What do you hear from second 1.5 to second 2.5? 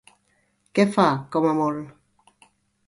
a molt?